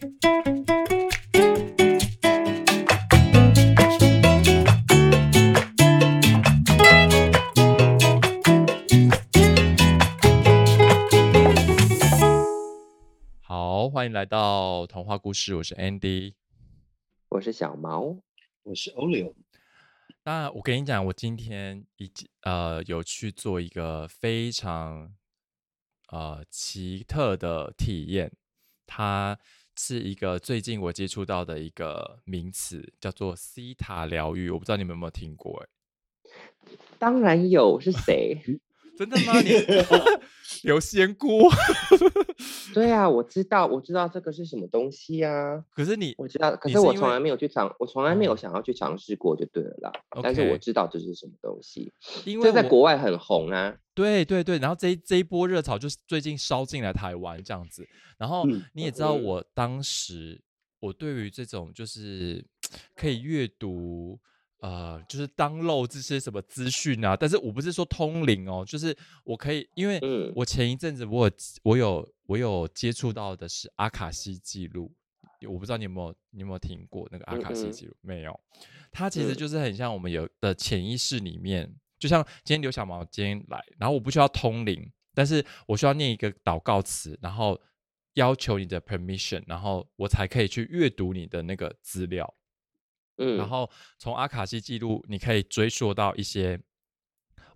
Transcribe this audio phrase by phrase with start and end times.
[0.00, 0.06] 好，
[13.90, 16.32] 欢迎来到童话故事，我是 Andy。
[17.28, 18.16] 我是小毛，
[18.62, 19.34] 我是 Olio。
[20.24, 25.14] 那我跟你讲，我今天已经呃有去做一个非常
[26.08, 28.32] 呃奇特的体验，
[28.86, 29.38] 它
[29.82, 34.50] 是一个最近我接触到的一个名词，叫做西塔疗愈。
[34.50, 35.64] 我不知道你们有没有听过？
[35.64, 35.66] 哎，
[36.98, 38.38] 当然有，是谁？
[39.00, 39.32] 真的吗？
[39.40, 39.48] 你
[40.68, 41.48] 有仙姑？
[42.74, 45.64] 对啊，我知道，我知道这个是什么东西啊。
[45.74, 49.90] 可是你，我知道，可是我从来没有去尝，我从来没有想要去尝试过，就对了啦。
[50.22, 51.90] 但是我知道这是什么东西，
[52.26, 53.74] 因为在国外很红啊。
[53.94, 57.88] 对对对，然后这这一波热潮就是最近烧进来台湾这样子。
[58.18, 60.38] 然后你也知道，我当时
[60.78, 62.44] 我对于这种就是
[62.94, 64.20] 可以阅读。
[64.60, 69.98] 呃，就是当漏这些什么资讯啊，但是我不是说通灵哦，就是我可以，因为
[70.34, 74.92] 我前一阵子我有我有我有接触到的是阿卡西记录，
[75.48, 77.96] 我不知道你有没有你有没有听过那个阿卡西记录？
[78.02, 78.38] 没有，
[78.92, 87.58] 它其实就是很像我们有的潜意识里面，就像今天刘小毛今天来，然后我不需要通灵，但是我需要念一个祷告词，然后
[88.14, 92.34] 要求你的 permission，然后我才可以去阅读你的那个资料。
[93.36, 96.58] 然后从阿卡西记录，你可以追溯到一些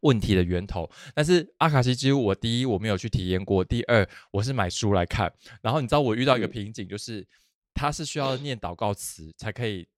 [0.00, 0.90] 问题的源头。
[1.14, 5.32] 但是阿卡西记录，我第一我没有去体验过，第二我是买书来看。
[5.62, 7.26] 然后你知道我遇到一个瓶颈，就是
[7.72, 9.88] 它是需要念祷告词才可以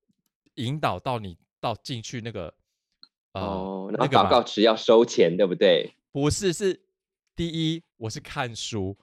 [0.54, 2.54] 引导到你到进去那个
[3.32, 5.94] 哦，那个祷告词要收钱，对不对？
[6.12, 6.80] 不是，是
[7.34, 8.96] 第一我是看书。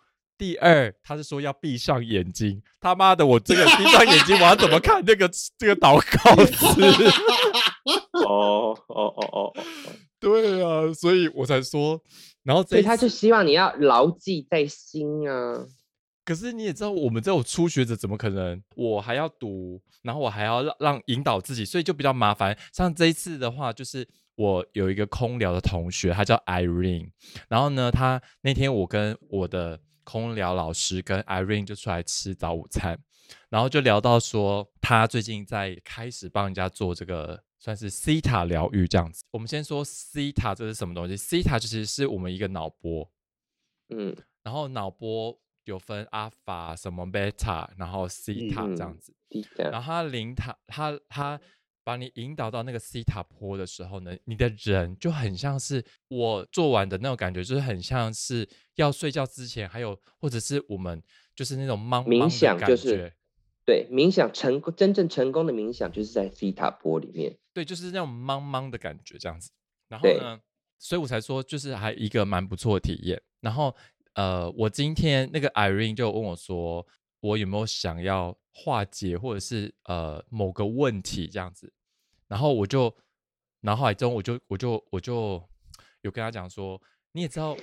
[0.43, 2.61] 第二，他是说要闭上眼睛。
[2.81, 6.83] 他妈的，我这个闭上眼睛，我要怎么看那个 这个祷告词？
[8.27, 9.53] 哦哦哦哦，
[10.19, 11.97] 对啊，所以我才说，
[12.43, 15.65] 然后所以他就希望你要牢记在心啊。
[16.25, 18.61] 可是你也知道，我们这种初学者怎么可能？
[18.75, 22.57] 我还要读，然后我还要让让引导自己，所以就比较麻烦。
[22.73, 27.11] 像这一次的话，就是我有一个空聊的同学，他叫 Irene，
[27.47, 29.79] 然后呢，他那天我跟我的。
[30.03, 32.97] 空聊老师跟 Irene 就出来吃早午餐，
[33.49, 39.23] 然后就聊到说他最近在开始帮人家做这个算是 C 塔疗愈这样子。
[39.31, 43.11] 我们先说 C 塔这是什么东西？C 塔其实是我们一个脑波，
[43.89, 49.13] 嗯，然后脑波有分阿法、什么贝塔，然后 C 塔这样子，
[49.57, 51.39] 然后他零塔，它它。
[51.83, 61.01] 把你引导到那个西塔坡的时候呢，你的人就很像是我做完的那种感觉，就是很像是要睡觉之前，还有或者是我们
[61.35, 63.13] 就是那种冥冥想，就是
[63.65, 69.51] 对冥想成功真正成功的冥想，就是在西塔坡里面，对，就是那种茫茫的感觉这样子。
[69.89, 70.39] 然后呢，
[70.79, 73.21] 所以我才说就是还一个蛮不错的体验。
[73.41, 73.75] 然后
[74.13, 76.85] 呃，我今天那个 Irene 就问我说，
[77.23, 78.37] 我有没有想要。
[78.55, 81.73] 化解或者是呃某个问题这样子，
[82.27, 82.95] 然后我就
[83.61, 85.43] 脑海中我就我就我就
[86.01, 86.79] 有跟他讲说，
[87.13, 87.57] 你也知道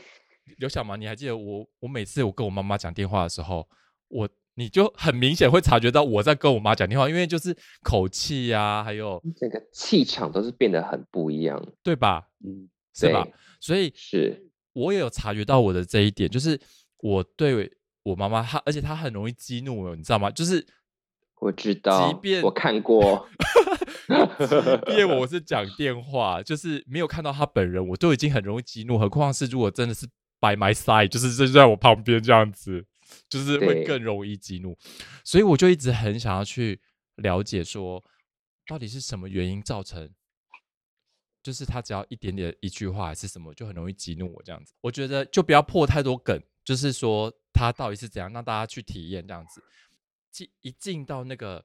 [0.58, 3.68] 刘小毛，你还记得我我每次我跟我妈妈讲电话的时候，
[4.08, 12.30] 我你就很明显会察觉到我在跟我妈讲电话，因为就是口气呀，还有整个气场都是变得很不一样，对吧？
[12.44, 13.24] 嗯，是吧？
[13.60, 16.60] 所以是我也有察觉到我的这一点，就是
[16.98, 20.30] 我对我妈妈，她而且她很容易激怒我，你知道吗？
[20.30, 20.66] 就是。
[21.40, 23.26] 我知道， 即便我看过，
[24.88, 30.06] 因为我是讲电话，就是没有看到她本人，我都已经很容易激怒，何况是如果真的是
[30.38, 32.84] by my side，就是就在我旁边这样子，
[33.30, 34.76] 就是会更容易激怒。
[35.24, 36.78] 所以我就一直很想要去
[37.16, 38.04] 了解，说
[38.66, 40.10] 到底是什么原因造成，
[41.42, 44.74] 就是他只要一点点一句话还是什么，就很容易激怒我这样子。
[44.82, 49.62] 我觉得就不要破太多梗，就是说他到底是怎样，让大家去体验这样子。
[50.30, 51.64] 进一进到那个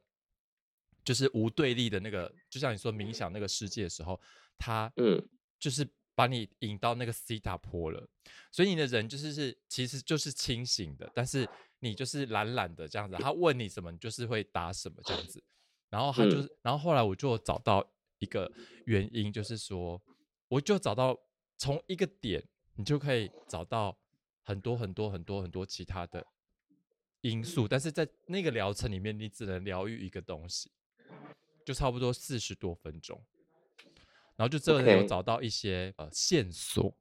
[1.04, 4.20] 就是无对立的那个，就像你说冥想那个世界的时候，
[4.58, 5.24] 他嗯，
[5.60, 8.10] 就是把你引到那个西塔坡了，
[8.52, 11.48] 所以你的人就是是其实就是清醒的，但是
[11.80, 13.16] 你就是懒懒的这样子。
[13.18, 15.44] 他问你什么，你就是会答什么这样子。
[15.92, 17.88] 然后他就是，然后后来我就找到
[18.18, 18.52] 一个
[18.86, 20.02] 原因，就是说，
[20.48, 21.16] 我就找到
[21.58, 22.44] 从一个点，
[22.74, 23.96] 你就可以找到
[24.46, 26.26] 很多很多很多很多其他的。
[27.22, 30.70] 因素，但是在那个疗程里面，你只能疗愈一个东西，
[31.66, 33.20] 就差不多四十多分钟，
[34.36, 36.96] 然后就这有找到一些呃线索，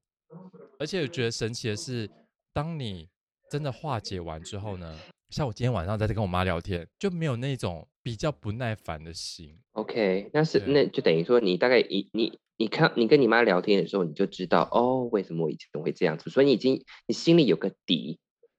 [0.79, 2.11] 而且我觉得神奇的是，
[2.55, 3.11] 当你
[3.51, 4.99] 真的化解完之后呢，
[5.29, 9.61] 像我今天晚上在这跟我妈聊天，就没有那种比较不耐烦的心。
[9.73, 18.19] OK，那是那就等于说你大概一你你看你跟你妈聊天的时候，你就知道哦，为什么我以前会这样子，所以你已经你心里有个底，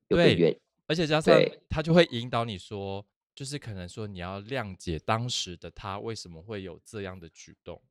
[0.10, 1.34] 有个原，而且加上
[1.70, 7.82] 他就会引导你说，就是可能说你要谅解当时的他为什么会有这样的举动。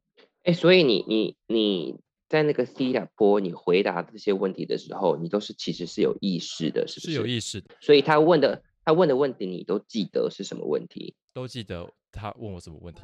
[0.42, 1.98] 哎，所以你你你
[2.28, 7.12] 在那个 C 塔波，你回答这些问题的时候，你都是其实是有意识的，是不是？
[7.12, 7.74] 是有意识的。
[7.80, 11.14] 所以他问的他问的问题，你都记得是什么问题？
[11.32, 13.02] 都记得他问我什么问题，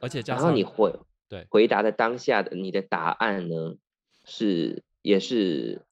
[0.00, 0.92] 而且加上你回
[1.28, 3.76] 对回答的当下的你的答案呢，
[4.24, 5.86] 是也是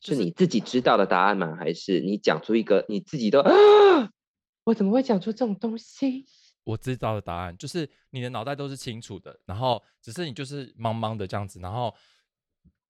[0.00, 1.56] 是你自己知道的答案吗？
[1.56, 3.50] 还是你讲出一个你自己都啊，
[4.64, 6.26] 我怎么会讲出这种东西？
[6.64, 11.94] 我知道的答案就是你的脑袋都是清楚的，然后只是你就是茫茫的这样子，然后，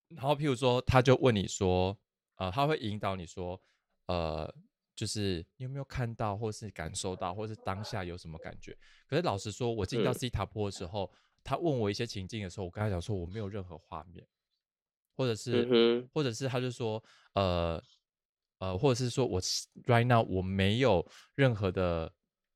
[0.08, 1.98] 然后譬如说他就问你说，
[2.36, 3.60] 呃，他会引导你说，
[4.06, 4.48] 呃，
[4.94, 8.76] 就是你有没有看到，或是感受到，或是当下有什么感觉？
[9.08, 11.10] 可是老实说，我进到西塔坡的时候，
[11.44, 14.26] 他问我一些情境的时候，我跟他讲说我没有任何画面，
[15.16, 17.00] 或者是，或者是他就说，
[17.34, 17.80] 呃，
[18.58, 19.40] 呃，或者是说我
[19.84, 22.12] right now 我没有任何的，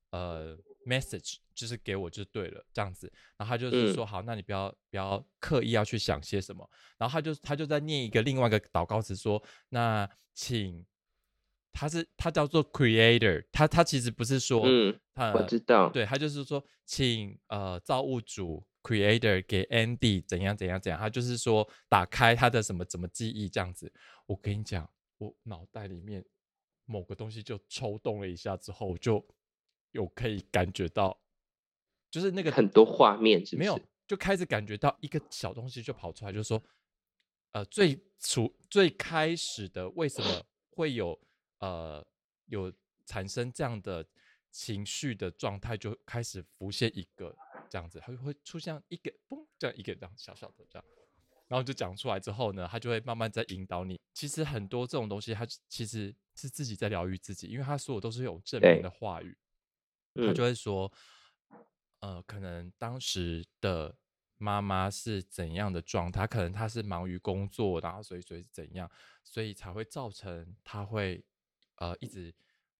[0.09, 0.57] 呃。
[0.87, 10.83] message 就是给我就对了，这样子，然后他就是说好，那你不要不要刻意要去想些什么，然后他就他就在念一个另外一个祷告词说，那请
[11.73, 14.99] 他是他叫做 creator，他他其实不是说，嗯，
[15.33, 23.91] 我知道，对他就是说，请呃造物主 creator 给 Andy 怎样怎样怎样，他就是说打开他的什么怎么记忆这样子，
[24.25, 26.23] 我跟你讲，我脑袋里面
[26.85, 29.25] 某个东西就抽动了一下之后就。
[29.91, 31.19] 有可以感觉到，
[32.11, 36.63] 就是那个很多画面，没有就开始感觉到一个小东西就跑出来，就是说，
[37.53, 41.19] 呃，最初最开始的为什么会有
[41.57, 42.05] 呃
[42.45, 42.71] 有
[43.07, 44.05] 产生这样的
[44.51, 47.35] 情绪的状态，就开始浮现一个
[47.69, 50.85] 这样子，它会出现一个嘣这样一个这样小小的这样，
[51.47, 53.99] 然后就讲出来之后呢，他就会慢慢在引导你。
[54.13, 59.37] 其实很多这种东西，他其实是自己在疗愈自己，因为他所有都是有正面的话语。
[60.15, 60.91] 他就会说，
[61.99, 63.95] 呃，可能当时的
[64.37, 66.27] 妈妈是怎样的状态？
[66.27, 68.89] 可能她是忙于工作，然后所以所以怎样，
[69.23, 71.23] 所以才会造成他会
[71.75, 72.33] 呃一直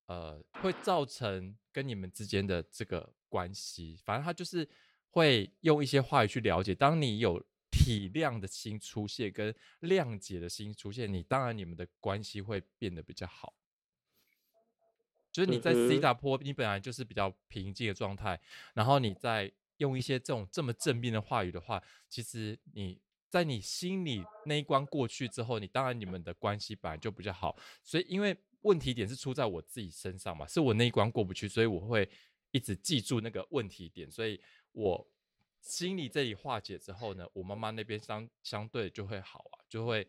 [0.08, 3.98] 呃会造成跟你们之间的这个关系。
[4.04, 4.68] 反正他就是
[5.12, 6.76] 会用一些话语去了解。
[6.76, 7.42] 当你有
[7.72, 13.54] 体谅的心出现，跟谅解的心出现，你当然你们的关系会变得比较好。
[15.32, 18.42] 就是你在 C 大坡，你本来就是比较平静的状态，
[18.74, 23.00] 然后你再用一些这种这么正面的话语的话，其实你
[23.30, 27.56] 在你心里那一关过去之后，你当然你们的关系本来就比较好。
[27.84, 32.10] 所以因为问题点是出在我自己身上嘛，是我那一关过不去，所以我会
[32.52, 34.40] 一直记住那个问题点，所以
[34.72, 35.08] 我
[35.62, 40.08] 心里这里化解之后呢，我妈妈那边相相对就会好啊，就会。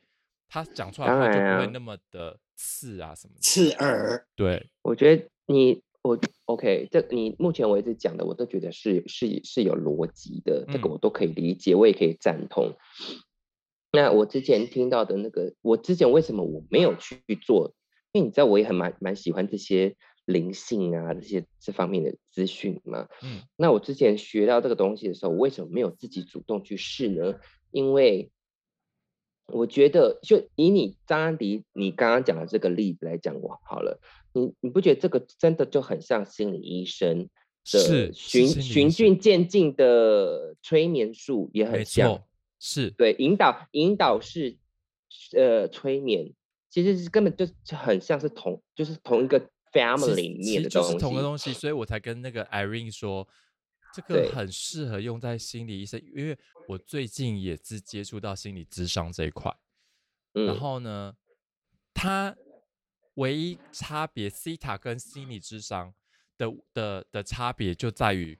[0.53, 4.27] 她讲出来话就不会那么的刺啊，什么刺耳。
[4.35, 12.75] 对，我觉得你我 OK，这你目前为止讲的，我都觉得是是是有逻辑的，这个我都可以理解，我也可以赞同。
[13.93, 17.73] 那我之前听到的那个，我之前为什么我没有去做？
[18.11, 23.08] 因为你知道，我也很蛮蛮喜欢这些灵性啊，这些这方面的资讯嘛。
[23.22, 23.43] 嗯。
[23.56, 27.34] 那我之前学到这个东西的时候，我为什么没有自己主动去试呢？
[27.70, 28.31] 因为
[29.46, 34.00] 我觉得，就以你张安迪你刚刚讲的这个例子来讲，我好了，
[34.32, 37.29] 你你不觉得这个真的就很像心理医生
[37.72, 42.22] 的循循序渐进的催眠术，也很像，
[42.60, 44.56] 是对引导引导式
[45.36, 46.32] 呃催眠，
[46.69, 47.46] 其实是根本就
[47.77, 53.29] 很像是同就是同一个 family 里面的东西，同个东西，所以我才跟那个 Irene 说。
[53.93, 59.53] 这个很适合用在心理医生，因为我最近也是接触到心理智商这一块。
[60.32, 61.17] 然后呢，
[61.93, 62.36] 它
[63.15, 65.93] 唯一差别，C 塔跟心理智商
[66.39, 68.39] 的的的差别就在于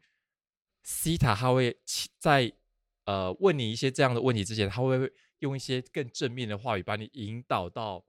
[0.85, 1.77] ，C 塔他会
[2.17, 2.53] 在
[3.07, 8.05] 呃问你一些这样的问题之前，他会用一些更正面的话语把你引导到，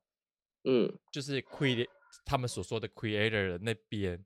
[0.66, 1.88] 嗯，就是 create
[2.26, 4.24] 他们所说的 creator 的那边。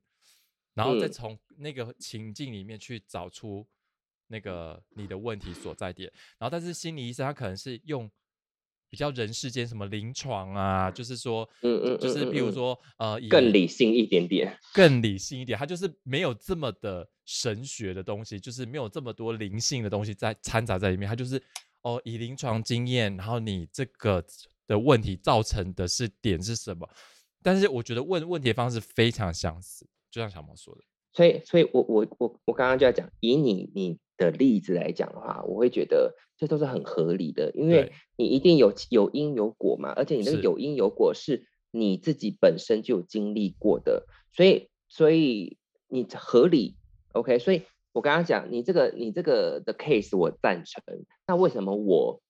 [0.74, 3.66] 然后再从那个情境里面去找出
[4.26, 8.10] 那个你的问题所在点，然后但是心理医生他可能是用
[8.90, 21.42] 比较人世间什么临床啊，就是说，嗯嗯，就是比如说呃，更理性一点点，更理性一点，他就是没有这么的神学的东西，就是没有这么多灵性的东西在掺杂在里面，他就是
[21.80, 24.22] 哦以临床经验，然后你这个
[24.66, 26.86] 的问题造成的是点是什么？
[27.46, 30.80] 但是我觉得问问题的方式非常相似，就像小毛说的。
[31.12, 46.74] 所以，所以我我我我刚刚就要讲，以你你的例子来讲的话，我会觉得这都是很合理的，因为你一定有有因有果嘛，而且你那个有因有果是你自己本身就有经历过的，所以所以你合理
[47.12, 47.38] ，OK？
[47.38, 47.62] 所以
[47.92, 50.82] 我刚刚讲你这个你这个的 case 我赞成，
[51.28, 52.20] 那为什么我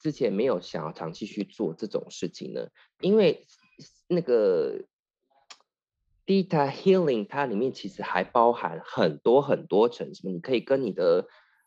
[0.00, 2.66] 之前没有想要长期去做这种事情呢？
[3.00, 3.46] 因为
[4.08, 4.80] 那个。
[6.28, 11.24] Data healing 它里面其实还包含很多很多层，什么你可以跟你的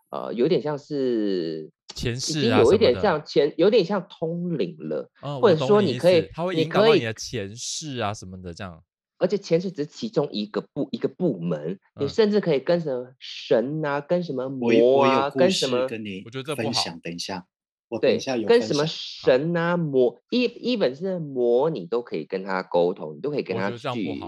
[0.09, 5.09] 呃有点像是前世啊，有一点像前，有点像通灵了，
[5.41, 8.83] 或者说你可以，它会引导你的前世啊什么的这样。
[9.17, 16.99] 而且前世只是其中一个部一个部门，你甚至可以跟什么神啊，跟什么魔啊，跟什么，跟你我觉得分享。
[16.99, 17.45] 等一下，
[17.89, 24.21] 我对，下有跟什么神啊魔，一一本是魔，你都可以跟他沟通，你都可以跟他去。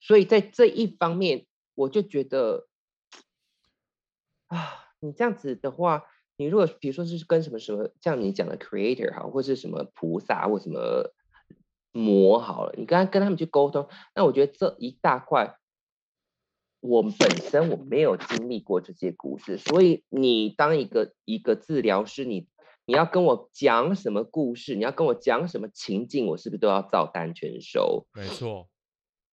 [0.00, 1.44] 所以在这一方面，
[1.74, 2.68] 我就觉得，
[4.46, 6.04] 啊，你这样子的话，
[6.36, 11.12] 你如果比如说是跟什么什么，像你讲的 creator 好，或是什么菩萨或什么
[11.90, 15.56] 魔好了，你跟他跟他们去沟通，那我觉得这一大块，
[16.78, 22.46] 我本身我没有经历过这些故事，所以你当一个一个治疗师，你
[22.88, 28.06] 你要跟我讲什么故事，你要跟我讲什么情境，我是不是都要照单全收？
[28.14, 28.66] 没错。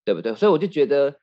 [0.03, 0.35] 对不对？
[0.35, 1.19] 所以我就觉得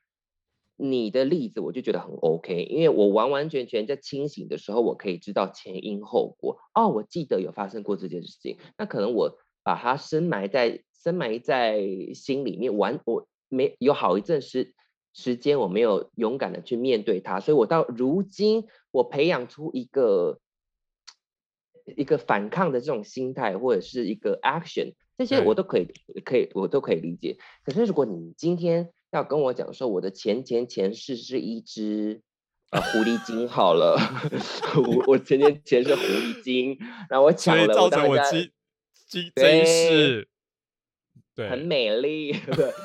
[0.75, 6.57] 你的例子，我就觉得很 OK，因为我完完全全在清醒的时候，我可以知道前因后果。
[6.73, 11.79] 哦，我记得有发生过这件事情，那可能我把它深埋在深埋在
[12.15, 14.73] 心里面，完我没有好一阵时
[15.13, 20.39] 时间，我没有勇敢的去面对它，所以我到如今，我培养出一个
[21.85, 24.93] 一个反抗的这种心态，或者是一个 action。
[25.17, 25.87] 这些我都可以，
[26.25, 27.37] 可以，我都可以理解。
[27.63, 32.21] 可是如果你今天要跟我讲说，我的前前前世是一只
[32.71, 33.95] 呃狐狸精，好了，
[34.75, 36.77] 我我前前前世狐狸精，
[37.09, 38.49] 然后我 抢了，造成我今
[39.07, 40.27] 今这世，
[41.35, 42.35] 对，很美丽，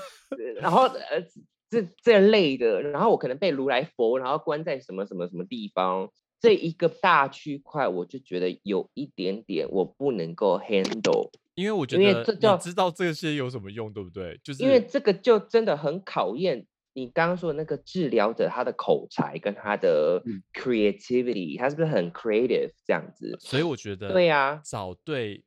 [0.60, 1.22] 然后呃
[1.70, 11.30] 这这类的，然后我可能被如来佛，然后关在什么什么什么地方，这一个大区块，我就觉得有一点点我不能够 handle。
[11.54, 14.38] 因为我觉得你知道这些有什么用，对不对？
[14.44, 23.36] 就是因为这个就真的很考验你刚刚说的那个治疗者他的口才跟他的 creativity，他是不是很 creative 这样子？
[23.40, 25.44] 所以我觉得对呀，找对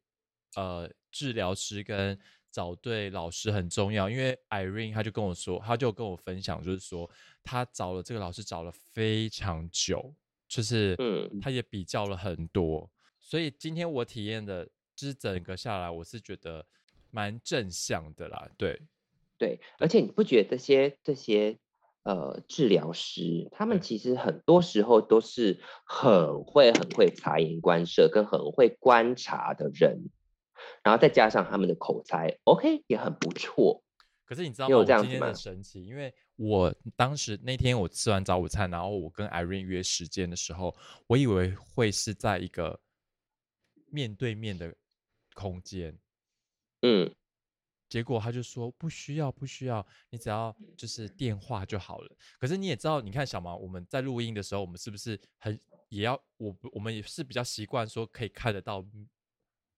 [0.55, 2.17] 呃治疗师跟
[2.51, 4.09] 找对老师很重要。
[4.09, 7.09] 因为 Irene 他就跟我说，他就跟我分享，就是说
[7.43, 10.13] 他找了这个老师找了非常久，
[10.51, 12.91] 就是嗯，他也比较了很多。
[13.21, 14.67] 所以今天我体验的。
[14.93, 16.63] 就是整个下来，我是觉得
[17.09, 18.47] 蛮正向的啦。
[18.55, 18.79] 对，
[19.39, 21.57] 对，而且你不觉得这些这些
[22.03, 30.11] 呃治疗师，他们其实很多时候都是很会很会察言观色，跟很会观察的人，
[30.83, 33.81] 然后再加上他们的口才，OK 也很不错。
[34.25, 34.77] 可是你知道吗？
[34.77, 40.75] 我今天很神奇，因为我当时那天我吃完早午餐，然后我跟 Irene 约时间的时候，
[41.07, 42.79] 我以为会是在一个
[43.87, 44.75] 面对面的。
[45.33, 45.97] 空间，
[46.81, 47.09] 嗯，
[47.87, 52.17] 结果他就说不需要，不需要，你只要就是电话就好了。
[52.37, 55.57] 可是你也知道，你看小毛，我们在录音的时候，我们是不是很
[55.87, 58.85] 也要我我们也是比较习惯说可以看得到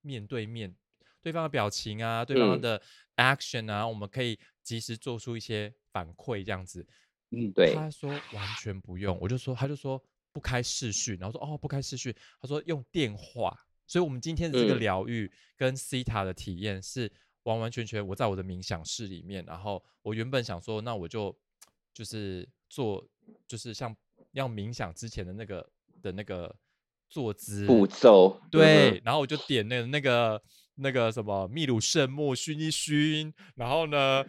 [0.01, 0.75] 面对面
[1.21, 2.81] 对方的表情啊，对方的
[3.17, 6.85] action 啊，我们可以及时做出一些反馈这样子。
[7.29, 7.73] 嗯，对。
[7.73, 13.57] 他说完全不用，我就说他就说不开视讯，然后说哦不开视讯，他说用电话。
[13.85, 17.11] 所以，我们今天的这个疗愈跟 C 塔的体验是
[17.43, 19.43] 完完全全我在我的冥想室里面。
[19.45, 21.37] 然后，我原本想说，那我就
[21.93, 23.05] 就是做，
[23.45, 23.95] 就是像
[24.31, 25.69] 要冥想之前的那个
[26.01, 26.55] 的那个
[27.09, 28.41] 坐姿步骤。
[28.49, 30.41] 对，然后我就点那那个
[30.75, 34.23] 那个什么秘鲁圣木熏一熏，然后呢，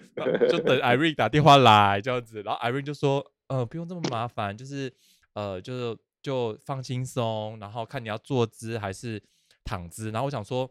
[0.50, 2.42] 就等 Irene 打电话来这样子。
[2.42, 4.92] 然后 Irene 就说：“呃，不用这么麻烦，就是
[5.34, 9.22] 呃，就是就放轻松，然后看你要坐姿还是。”
[9.66, 10.70] 躺姿，然后我想说，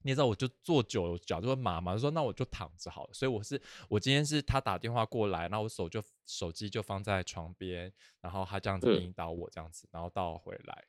[0.00, 3.10] 你也知道，我就坐久了脚就会麻嘛，就说那我就躺着好了。
[3.12, 3.60] 所以我是
[3.90, 10.84] 我今天是他打电话过来，然后我手就手机就放在床边，然后他这样子引导我这样子，然后到回来。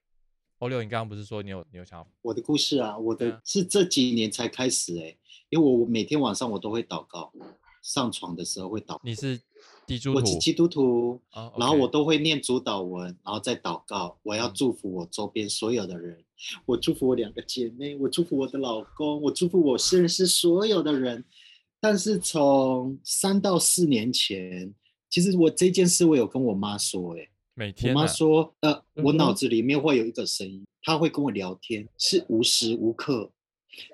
[0.60, 2.98] 欧六，你刚刚不是说你有你有想我的故事啊？
[2.98, 5.16] 我的是这几年才开始哎，
[5.50, 7.32] 因为我每天晚上我都会祷告，
[7.82, 9.00] 上床的时候会祷。
[9.04, 9.40] 你是？
[10.14, 11.18] 我是基督徒，
[11.58, 14.20] 然后我都会念主祷文，然后再祷告。
[14.22, 16.26] 我要祝福我周边所有的人，
[16.66, 21.24] 我祝福我两个姐妹，我祝福我的老公，我祝福我认识所有的人。
[21.80, 24.74] 但是从三到四年前，
[25.10, 33.32] 其实我这件事我有跟我妈说，哎，每天我妈说，呃，我脑子里面会有一个声音，她会跟我聊天，是无时无刻，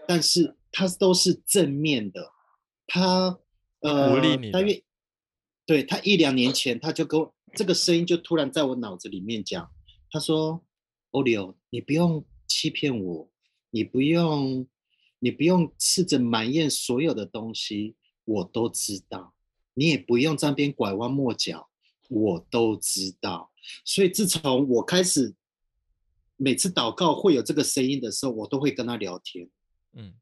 [0.05, 2.33] 但是她都是正面的，
[2.85, 3.39] 她
[3.79, 4.83] 呃鼓励你大约
[5.65, 9.71] 对她一两年前，她就跟我这个声音就突然在我脑子里面讲，
[10.11, 10.61] 她说
[11.11, 13.29] ：“欧里欧，你不用欺骗我，
[13.69, 14.67] 你不用，
[15.19, 19.33] 你不用试着埋怨所有的东西，我都知道，
[19.73, 21.69] 你也不用在那边拐弯抹角，
[22.09, 23.51] 我都知道。
[23.85, 25.33] 所以自从我开始
[26.37, 29.47] 每次祷告会有这个声音的时候，我都会跟他聊天。
[29.93, 30.13] 嗯，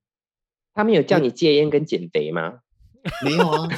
[0.74, 2.60] 他们有叫你戒烟跟减肥吗？
[3.26, 3.68] 没有啊，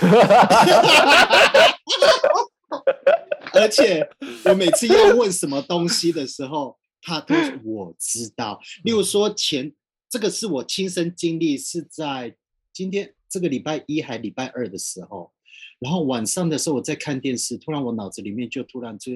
[3.53, 4.10] 而且
[4.43, 8.60] 我每次要问什么东西的时候，他都说我知道。
[8.84, 9.74] 例如说前
[10.10, 12.36] 这个是我亲身经历，是在
[12.74, 15.32] 今天这个礼拜一还礼拜二的时候，
[15.79, 19.13] 然后晚上的时候我在看电视，突然我脑子里面就突然就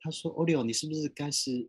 [0.00, 1.68] 他说：“欧利欧，你是不是该是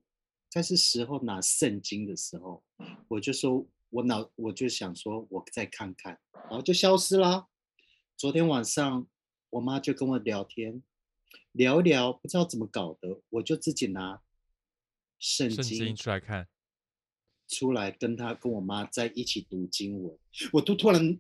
[0.51, 2.63] 该是时候拿圣经的时候？”
[3.09, 7.47] 我就说，我脑我就想说，我再看看，然后就消失啦。
[8.15, 9.07] 昨天晚上
[9.49, 10.83] 我妈就跟我聊天，
[11.53, 14.21] 聊一聊，不知道怎么搞的，我就自己拿
[15.17, 16.47] 圣圣经经出来看，
[17.47, 20.17] 出来跟她跟我妈在一起读经文，
[20.53, 21.19] 我都突然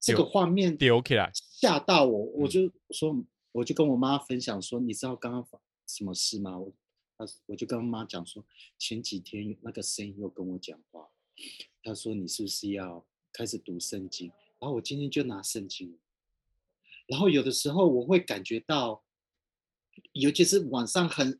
[0.00, 6.58] 这个画面丢起来，吓到我，我嗯就说，我就跟我妈分享说，你知道刚刚发什么事吗？
[6.58, 6.72] 我，
[7.16, 8.44] 他我就跟我妈讲说，
[8.78, 11.08] 前几天那个声音又跟我讲话，
[11.82, 14.28] 她说你是不是要开始读圣经？
[14.58, 15.98] 然后我今天就拿圣经，
[17.06, 19.04] 然后有的时候我会感觉到，
[20.12, 21.38] 尤其是晚上很，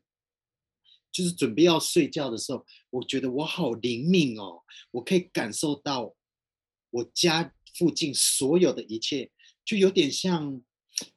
[1.11, 6.15] 就是准备要睡觉的时候，我觉得我好灵敏哦，我可以感受到
[6.91, 9.31] 我家附近所有的一切，
[9.65, 10.63] 就有点像，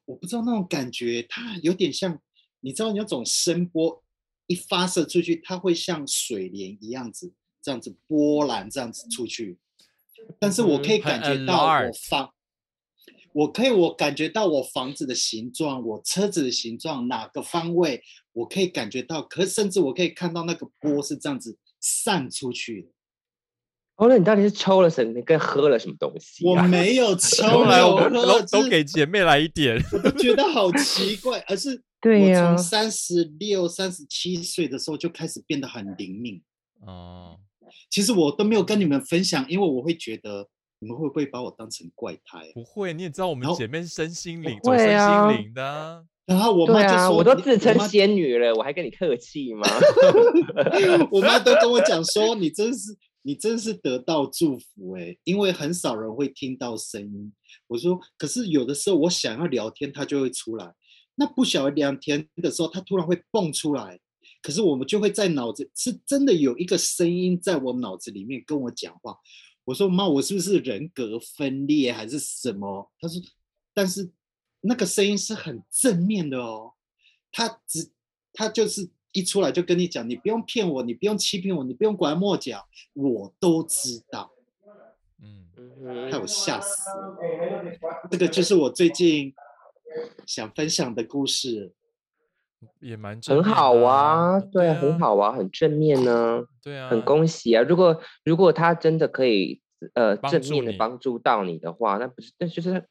[0.07, 2.21] 我不知道那种感觉，它有点像，
[2.61, 4.03] 你知道那种声波
[4.47, 7.33] 一发射出去，它会像水帘一样子，
[7.63, 9.59] 这样子波澜这样子出去，
[10.39, 12.33] 但是我可以感觉到我房。
[13.33, 22.89] 我可以，我感觉到我房子的形状，我车子的形状，哪个方位，我可以感觉到，可是甚至我可以看到那个波是这样子散出去的。
[24.01, 26.49] 哦，那你到底是抽了什么，跟喝了什么东西、啊？
[26.49, 29.79] 我没有抽，都来，我们都都给姐妹来一点。
[29.93, 36.41] 我都觉得好奇怪，而是对呀我从三十六、三十七岁的时候就开始变得很灵敏。
[36.87, 37.37] 哦，
[37.91, 42.51] 其实我都没有跟你们分享，因为我会觉得你们会不会把我当成怪胎？
[42.55, 46.01] 不会，你也知道我们姐妹是身心灵，不走身心灵的啊。
[46.25, 49.67] 然后我妈就说：“我都自称仙女了，我还跟你客气吗？
[51.11, 57.33] 我妈都跟我讲说，你真是你真是得到祝福哎、因为很少人会听到声音。
[57.67, 60.75] 我说，可是有的时候我想要聊天，它就会出来。
[61.17, 64.01] 那不晓得聊天的时候，它突然会蹦出来，
[64.41, 69.19] 可是我们就会在脑子是真的有一个声音在我脑子里面跟我讲话。
[69.65, 72.91] 我说妈，我是不是人格分裂还是什么？
[72.99, 73.21] 他说，
[73.75, 74.11] 但是
[74.63, 76.73] 那个声音是很正面的哦。
[77.31, 77.93] 他只
[78.33, 84.31] 他就是一出来就跟你讲，你不用骗我，你不用欺骗我，你不用拐弯抹角，我都知道，
[85.23, 87.17] 嗯，害我吓死了。
[88.11, 89.35] 这个就是我最近
[90.27, 91.73] 想分享的故事。
[92.79, 97.63] 也蛮正面很好啊，对很，好啊，很正面呢、 对啊，很恭喜啊！
[97.63, 99.63] 如果如果他真的可以
[99.95, 102.85] 呃正面的你帮助到你的话，那不是那就是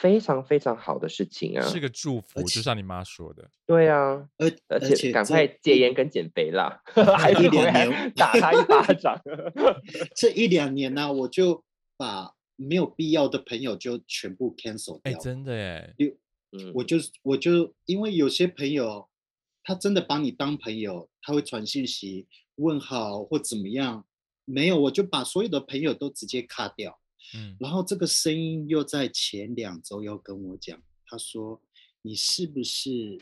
[0.00, 1.62] 非常非常好的事情啊！
[1.66, 3.48] 是个祝福，就像你妈说的。
[3.64, 6.82] 对啊，而而而且赶快戒烟跟减肥啦，
[7.18, 9.20] 还有一 年打他一巴掌。
[10.16, 11.62] 这一两年呢、我就
[11.96, 15.20] 把没有必要的朋友就全部 cancel 哎，掉。
[15.20, 15.94] 真的耶，
[16.52, 19.08] 嗯，我就我就因为有些朋友，
[19.62, 22.26] 他真的把你当朋友，他会传信息
[22.56, 24.04] 问好或怎么样，
[24.44, 26.98] 没有我就把所有的朋友都直接卡掉。
[27.34, 31.60] 嗯，然后这个声音又在前两周要跟我讲，他说
[32.02, 33.18] 你是不是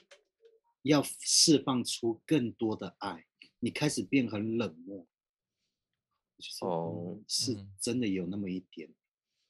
[0.82, 3.26] 要释放出更多的爱？
[3.60, 5.06] 你开始变很冷漠。
[6.62, 8.92] 哦嗯是嗯真的有那么一点，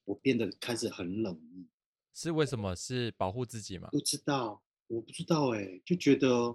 [0.04, 1.64] 我变得开始很冷漠。
[2.12, 2.76] 是为什么？
[2.76, 3.88] 是保护自己吗？
[3.90, 6.54] 不知道，我不知道哎、就觉得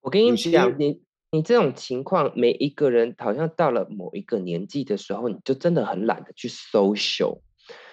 [0.00, 7.40] 我跟你讲，你你这种情况，每一个人好像到了某一个年纪的时候，你就真的很懒得去 social。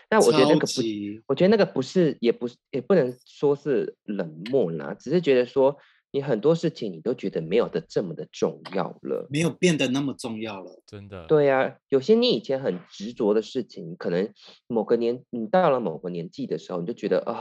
[0.10, 0.82] 那我觉得那个不，
[1.28, 5.78] 我觉得那个不是，也不是，也不能说是冷漠啦，只是觉得说，
[6.12, 10.82] 你很多事情你都觉得没有的这么的重要了，没有变得那么重要了。
[10.88, 14.34] 真的，对啊、有些你以前很执着的事情，可能
[14.66, 17.36] 某个年你到了某个年纪的时候，你就觉得啊、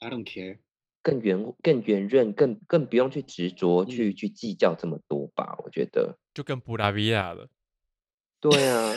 [0.00, 0.58] I don't care。
[1.04, 5.54] 更圆更圆润，更更不用去执着去、嗯去计较这么多吧。
[5.62, 7.46] 我觉得，就跟布拉维亚了。
[8.40, 8.94] 对啊，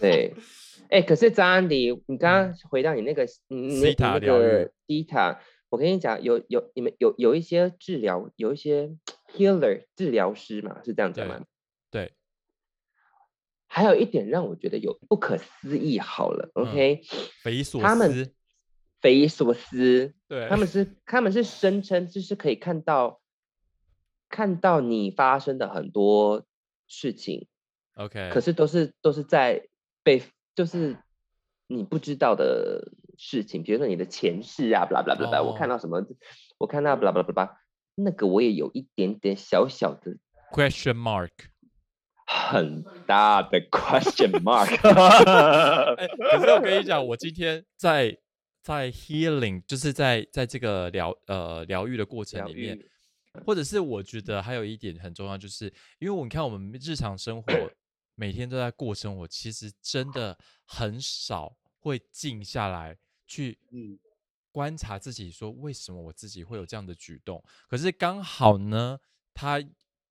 [0.00, 0.34] 对，
[0.88, 8.96] 哎，可是张安迪，你刚刚回到你那个你你那个 Theta，我跟你讲，有有你们有有一些治疗，有一些
[9.36, 11.44] healer 治疗师嘛，是这样讲对吗？
[11.90, 12.12] 对，
[13.66, 17.02] 还有一点让我觉得有不可思议，好了、嗯 o k
[17.42, 18.34] 匪夷所他们思。
[19.04, 23.20] 匪夷所思，对，他们是他们是声称就是可以看到
[24.30, 26.46] 看到你发生的很多
[26.88, 27.46] 事情
[27.96, 29.68] ，OK，可是都是都是在
[30.02, 30.22] 被
[30.54, 30.96] 就是
[31.66, 35.74] 你不知道的事情，比如说你的前世啊，巴拉巴拉巴拉，我看哦。
[35.74, 36.02] 到什么，
[36.56, 37.58] 我看到巴拉巴拉巴拉，
[37.96, 40.16] 那个我也有一点点小小的
[40.50, 41.28] question mark。
[42.26, 44.70] 很大的 question mark
[45.94, 48.16] 哎，可是我跟你讲，我今天在
[48.64, 52.82] 在 healing，就是在在这个疗呃疗愈的过程里面，
[53.44, 55.66] 或者是我觉得还有一点很重要，就是
[55.98, 57.52] 因为我你看我们日常生活
[58.16, 62.96] 每天都在过生活，其实真的很少会静下来
[63.26, 63.98] 去嗯。
[64.50, 67.42] 观察自己，说为什么我自己会有这样的举动。
[67.68, 68.96] 可是刚好呢，
[69.34, 69.60] 他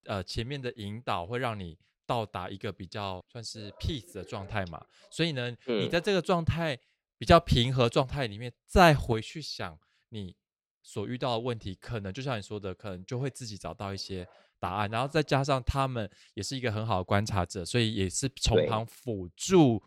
[0.04, 6.78] 呃前面的引导会让你到达一个比较算是 peace 的状态嘛，所以呢，你嗯在这个状态
[7.17, 10.36] 比较平和状态里面，再回去想你
[10.82, 14.28] 所遇到的问题，可能就像你说的，可能就会自己找到一些
[14.60, 19.82] 答案，然后再加上他们也是一个很好的观察者，所以也是从旁辅助，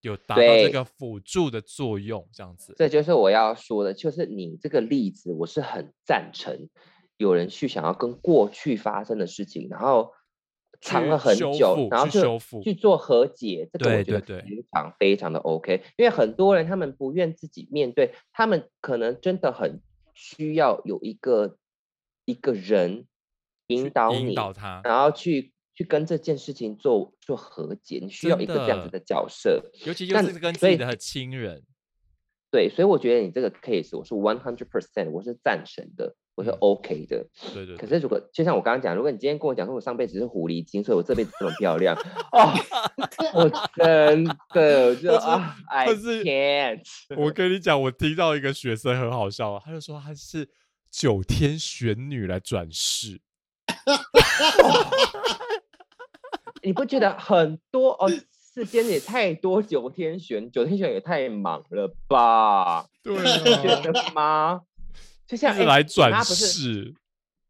[0.00, 0.70] 有达到这对。
[0.70, 2.74] 个辅助的作用，这样子。
[2.76, 6.68] 这就是我要说的，就是你这个例子，我是很赞成
[7.16, 10.12] 有人去想要跟过去发生的事情，然后
[10.80, 12.20] 藏了很久，然后去
[12.62, 15.82] 去做和解，这个我觉得非常非常的 OK。
[15.98, 19.82] 因为很多人他们不愿自己面对，他们可能真的很
[20.14, 21.58] 需要有一个
[22.24, 23.06] 一个人
[23.66, 29.70] 引导你，引导他，然后去去跟这件事情做做和解，你需要一个这样子的的角色。
[29.86, 31.62] 尤其又那是跟自己的亲人，
[32.50, 37.26] 对，所以我觉得你这个 case 我是 one hundred percent 我是赞成的，我是嗯 OK 的。
[37.52, 41.94] 对对对，可是如果就像我刚刚讲，如果你今天跟我讲说我上辈子是狐狸精，所以我这辈子这么漂亮，
[42.32, 42.52] 哦，
[43.34, 46.80] 我真的我就是啊，I can't。
[47.16, 50.48] 我跟你讲，我听到一个学生很好笑，他就说他是
[50.90, 53.20] 九天玄女来转世，
[56.62, 58.10] 你不觉得很多哦？
[58.52, 62.84] 世间也太多九天玄，九天玄也太忙了吧？
[63.00, 64.62] 对你不觉得吗？
[65.30, 66.92] 就像是来转世，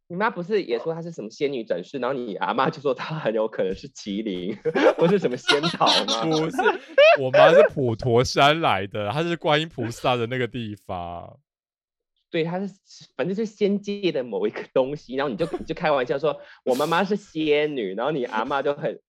[0.06, 4.54] 你妈不是也说她是什么仙女转世，然后你阿妈就说她很有可能是麒麟，
[4.98, 6.26] 或是什么仙桃吗？
[6.26, 6.56] 不是，
[7.18, 11.40] 我妈是普陀山来的，她是观音菩萨的那个地方。
[12.30, 12.74] 对，她是
[13.16, 19.00] 反正是仙界的某一个东西，然后你就你就开玩笑说我妈妈是仙女，然后你阿妈就很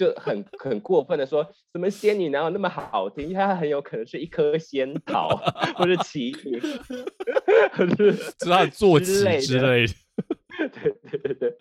[0.00, 3.34] 就很 很过分的说什么仙女哪有那么好听？
[3.34, 5.28] 她很有可能是一颗仙桃
[5.76, 6.58] 或是麒麟，
[7.74, 9.92] 或是 知道坐之骑之类的，
[10.70, 11.58] 对对对对，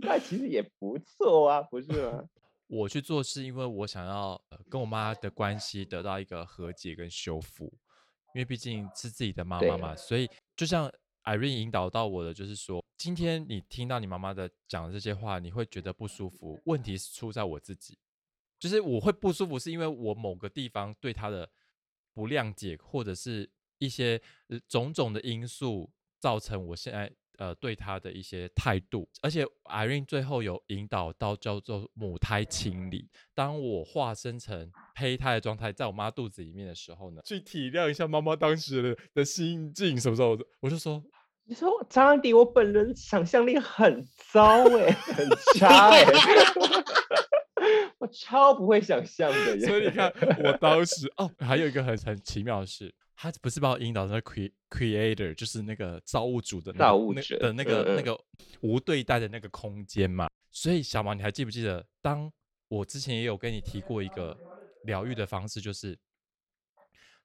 [0.00, 2.22] 那其实也不错啊，不是吗？
[2.68, 7.64] 我去做是因为我想要、呃、跟我妈的关系得到一个和解跟修复，
[8.34, 10.88] 因为毕竟是自己的妈妈嘛，所以就像
[11.26, 17.98] Irene 引导到我的，就是说，今天你听到你妈妈的讲的这些话，你会觉得不舒服，问题是出在我自己，
[18.60, 21.50] 就是我会不舒服，是因为我某个地方对她的
[22.14, 24.22] 不谅解，或者是一些、
[24.68, 33.10] 种种的因素造成我现在呃对她的一些态度，而且 Irene 最后有引导到叫做母胎清理。
[33.34, 41.04] 当我化身成胚胎的状态，在我妈肚子里面的时候呢，去体谅一下妈妈当时的的心境，什么时候我就说，
[41.48, 46.04] 你说张安迪，我本人想象力很糟哎、 很差哎、
[47.98, 49.64] 我超不会想象的耶。
[49.64, 58.18] 所以你看，我当时哦，还有一个很很奇妙的事，他不是把我引导成 cre creator，就是那个造物主的那造物者的那个、那个
[58.60, 60.28] 无对待的那个空间嘛。
[60.50, 62.28] 所以小毛，你还记不记得，当
[62.66, 64.36] 我之前也有跟你提过一个
[64.82, 65.96] 疗愈的方式，就是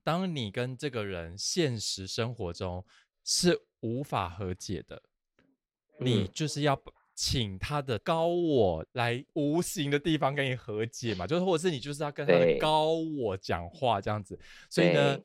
[0.03, 2.85] 当你跟这个人现实生活中
[3.23, 5.01] 是无法和解的，
[5.99, 6.29] 你嗯。
[6.33, 6.81] 就是要
[7.13, 14.39] 请他的高我来无形的地方跟你和解嘛，就是或者是你就是要跟他的高我讲话这样子。
[14.69, 15.19] 所以呢，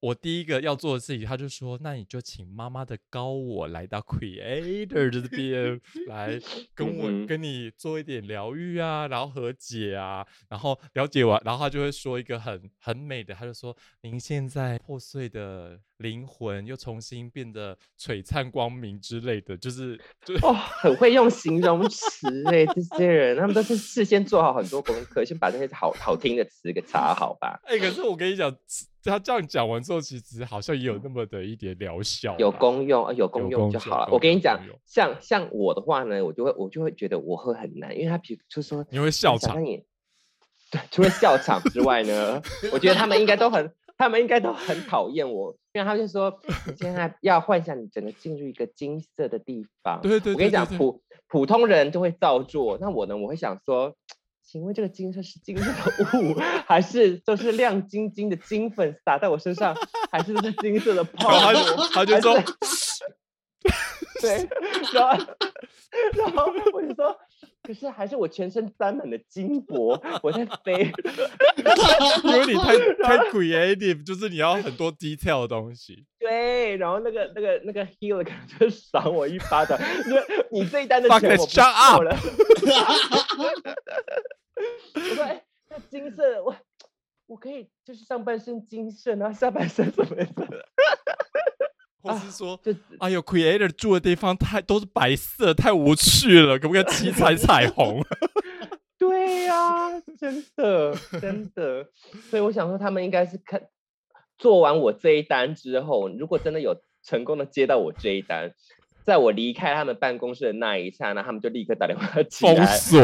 [0.00, 6.40] 我第一个要做的事情，他就说：“那你就请妈妈的高我来到 Creator 这边 来
[6.74, 27.60] 跟我跟你做一点疗愈啊，然后和解啊，然后了解完，然后他就会说一个很很美的，他就说：您现在破碎的灵魂又重新变得璀璨光明之类的，就是就是哦，很会用形容词哎，这些人他们都是事先做好很多功课，先把那些好好听的词给查好吧。
[27.64, 28.54] 哎、可是我跟你讲，
[29.04, 32.50] 他这样讲完之后，其实好像也有那么的一点疗效，有。
[32.56, 34.08] 功用，呃有功用就好了。
[34.10, 39.62] 我跟你讲像像我的话呢，我就会我就会觉得我会很难，因为他比如就说你会笑场
[40.70, 50.00] 对，除了笑场之外呢， 我觉得他们应该都很，他们应该都很讨厌我，因为他就说你现在 要幻想你整个进入一个金色的地方。
[50.02, 53.94] 对对我跟你讲，普普通人就会照做，那我呢，我会想说。
[54.48, 56.32] 请问这个金色是金色的雾，
[56.68, 59.74] 还是就是亮晶晶的金粉洒在我身上，
[60.12, 61.84] 还是是金色的泡然后沫？
[61.88, 62.32] 他他就说，
[64.22, 64.48] 对，
[64.94, 65.26] 然后
[66.14, 67.18] 然后我就说，
[67.66, 70.92] 可是还是我全身沾满了金箔，我在飞。
[72.22, 76.06] 因为你太太 creative，就是你要很多 detail 的东西。
[76.20, 79.76] 对，然后那个那个那个 healer 可能就赏我一巴掌，
[80.06, 81.52] 因为你这一单的钱我不
[81.96, 82.16] 够了。
[84.94, 86.56] 我说，哎，那金色我
[87.26, 90.46] 我可以就是上半身金色，然后下半身什么色？
[92.06, 98.02] 或是说，就哎呦，creator 住的地方太都是白色，太无趣了，可不可以七彩 彩虹？
[98.98, 101.86] 对呀、真的真的，
[102.30, 103.60] 所以我想说，他们应该是看
[104.38, 108.52] 做完我这一单之后，如果真的有成功的接到我这一单，
[109.04, 113.00] 在我离开他们办公室的那一刹那，他们就立刻打电话起封来，锁，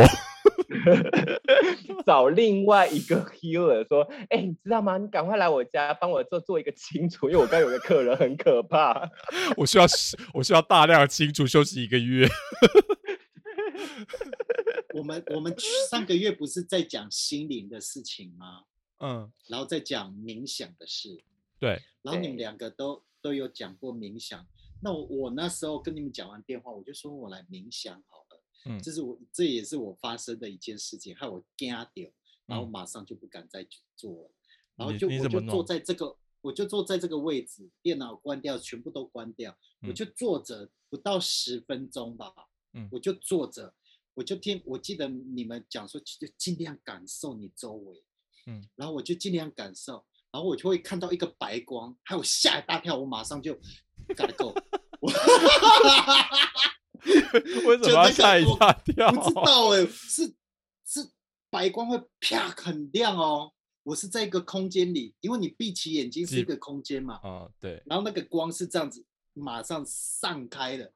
[2.06, 4.98] 找另外一个 healer 说：“哎、你知道吗？
[4.98, 9.08] 你赶快来我家帮我做做一个清除，因为我刚有个客人很可怕。
[9.56, 9.86] 我需要
[10.34, 12.28] 我需要大量的清除，休息一个月。
[14.94, 15.54] 我们我们
[15.90, 18.64] 上个月不是在讲心灵的事情吗？
[18.98, 21.18] 嗯，然后再讲冥想的事，
[21.58, 24.46] 对，然后你们两个都都有讲过冥想。
[24.80, 28.21] 那我我那时候跟你们讲完电话，我就说我来冥想好了。
[28.64, 28.80] 嗯。
[28.80, 32.10] 这是我这也是我发生的一件事情，害我惊掉，
[32.46, 32.70] 然后嗯。
[32.70, 34.30] 马上就不敢再去做了。
[34.76, 39.94] 然后就我就坐在这个，我就坐在这个位置，电脑关掉，全部都关掉，我嗯。
[39.94, 42.32] 就坐着不到十分钟吧，
[42.72, 42.88] 嗯。
[42.90, 43.74] 我就坐着，
[44.14, 48.02] 我就听，我记得你们讲说，就尽量感受你周围，
[48.46, 53.54] 嗯，然后我就尽量感受，然后我就会看到一个白光，还有吓一大跳，我马上就
[54.36, 54.52] go，
[55.00, 55.12] 我
[57.66, 59.10] 为什么要吓一大跳？
[59.12, 60.26] 不知道哎、是
[60.84, 61.10] 是
[61.50, 63.52] 白光会啪很亮哦。
[63.84, 70.92] 我是在一个空间里，因为你闭起眼睛是一记个空间嘛，啊，对，然后那个光是这样子马上散开的。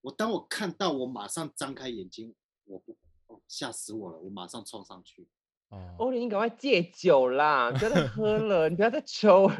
[0.00, 2.34] 我当我看到，我马上张开眼睛，
[2.64, 2.96] 我不
[3.28, 5.28] 哦吓死我了，我马上冲上去。
[5.68, 9.56] 哦，欧林，你赶快戒酒啦，不要再喝 了，你不要再抽了。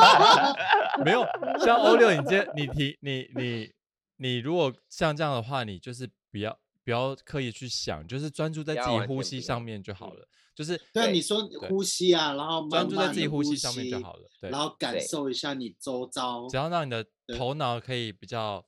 [1.02, 1.26] 没有，
[1.64, 3.72] 像欧六，你今天你提你你
[4.22, 16.56] 你如果像这样的话，你就是不要不要刻意去想，就是专注在自己呼吸上面就好嗯了，就是对你说呼吸啊，然后专注在自己呼吸上面就好了，对然，后感受一下你周遭只。
[16.58, 17.06] 要让你的
[17.36, 18.62] 头脑可以比较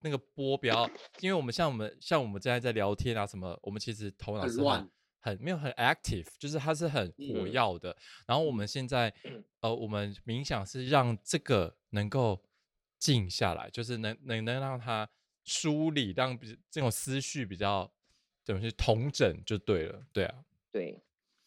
[0.00, 7.14] 那个波比较，因为我们像我们像我们现在在聊天啊什么，我们其实头脑是很很很没有很 active，就是它是很火
[7.46, 7.96] 嗯药的。
[8.26, 9.12] 然后我们现在
[9.60, 12.40] 呃，我们冥想是让这个能够
[12.98, 15.08] 静下来，就是能能能让他
[15.44, 17.90] 梳理，让比这种思绪比较
[18.44, 20.34] 怎么去统整就对了，对啊，
[20.70, 21.00] 对，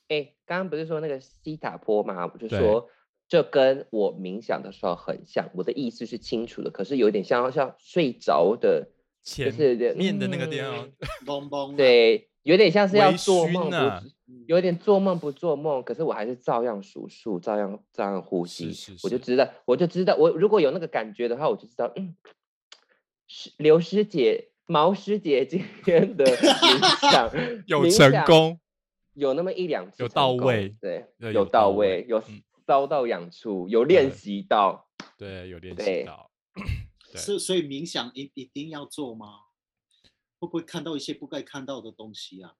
[0.08, 2.26] 哎，刚刚不是说那个西塔坡嘛？
[2.26, 2.90] 我就对说
[3.28, 8.90] 这跟我冥想的时候很像，我的意思是清楚的，可是有点像像睡着的，
[9.24, 10.94] 就前是面的那个地方嗯，
[11.28, 14.04] 嘣嘣。，对，有点像是要做梦，不啊
[14.48, 22.16] 有点做梦不做梦，可是我还是照样数数，照样照样呼吸，是我就知道，我就知道，我如果有那个感觉的话，我就知道，嗯，
[23.28, 27.30] 是刘师姐、毛师姐今天的冥想
[27.68, 28.60] 有成功，
[29.14, 32.24] 有那么一两次有到位对，有有到位，有
[32.66, 36.32] 遭到痒处，有练习到，对，有练习到，
[37.16, 39.28] 是所以冥想一一定要做吗？
[40.42, 42.56] 会不会看到一些不该看到的东西啊？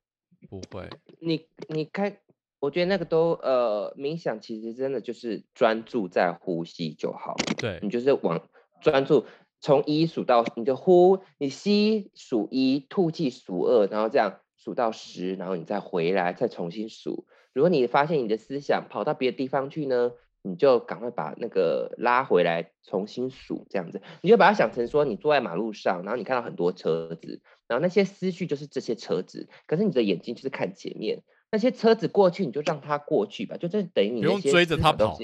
[0.48, 0.88] 不会，
[1.20, 2.22] 你你开，
[2.60, 8.48] 我觉得那个都呃，冥想其实真的就是专注在呼吸就好，对你就是往
[8.82, 9.26] 专注
[9.60, 17.26] 从一数到你的呼，你吸数一，吐气数二，然后这样数到十，然后你再回来再重新数。
[17.52, 20.12] 如果你发现你的思想跑到别的地方去呢，
[20.44, 24.02] 你就赶快把那个拉回来，重新数这样子。
[24.22, 35.18] 你就把它想成说，你坐在马路上，然后你看到很多车子，然后那些思绪就是这些车子，可是你的眼睛就是看前面，那些车子过去，你就让它过去吧，就这等于你不用追着它跑。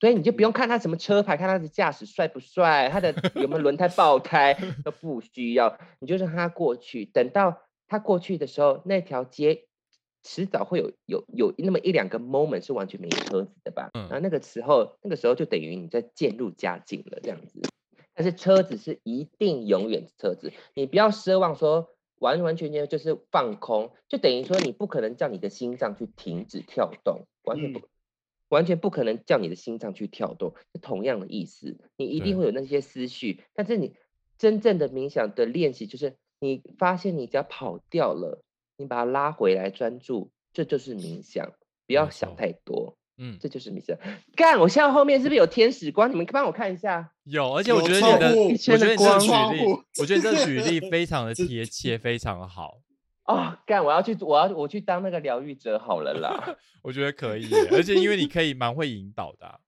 [0.00, 7.04] 所以你就不用看它什么车牌，看它的驾驶帅不帅，它的 有没有轮胎爆胎都不需要，你就让它过去。
[7.04, 9.66] 等到它过去的时候，那条街
[10.22, 13.90] 迟早会有有有那么一两个 moment 是完全没车子的吧？
[13.94, 17.60] 然后那个时候，那个时候就等于你在渐入佳境了这样子。
[18.14, 27.80] 但是车子是一定永远车子，你不要奢望说完完全全就是放空，就等于说你不可能叫你的心脏去停止跳动，完全不。
[28.48, 31.78] 完全不可能叫你的心脏去跳动，是同样的意思。
[31.96, 33.94] 你一定会有那些思绪，但是你
[34.36, 38.44] 真正的冥想的练习，就是你发现你只要跑掉了，
[38.82, 41.52] 你把它拉回来专注，这就是冥想。
[41.86, 43.98] 不要想太多，嗯，这就是冥想。
[44.36, 46.10] 干，我现在后面是不是有天使光？
[46.10, 47.12] 你们帮我看一下。
[47.24, 49.64] 有，而且我觉得你的，我觉得这举例，
[50.00, 52.78] 我觉得这举例非常的 贴切，非常的好。
[53.26, 53.84] 哦，干！
[53.84, 56.56] 我要去，我要我去当那个疗愈者好了啦。
[56.82, 59.60] 我觉得可以，而且因为你可以蛮会引导的。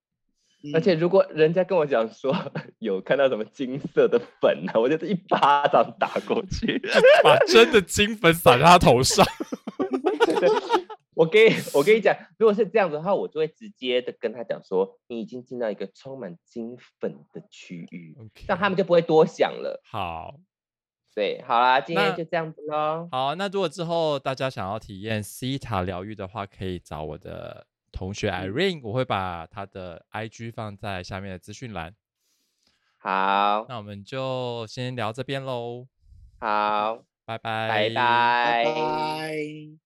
[0.72, 2.34] 而且如果人家跟我讲说
[2.78, 6.80] 有看到什么金色的粉呢，我就一巴掌打过去，
[7.22, 9.26] 把真的金粉撒在他头上。
[11.14, 11.40] 我跟
[11.74, 19.80] 我跟你讲，如果是这样子的话，我就会直接的跟他讲说，你已经进到一个充满金粉的区域，这样他们就不会多想了。
[19.84, 20.34] 好。
[21.14, 23.08] 对，好啦，今天就这样子喽。
[23.12, 31.94] 好，那如果之后大家想要体验西塔疗愈的话，可以找我的同学 Irene，我会把他的 IG 放在下面的资讯栏。
[32.98, 35.86] 好，那我们就先聊这边喽。
[36.40, 39.83] 好，拜拜，拜拜，拜拜。